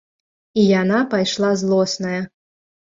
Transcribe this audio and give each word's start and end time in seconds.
І 0.61 0.63
яна 0.81 1.03
пайшла 1.13 1.55
злосная. 1.65 2.21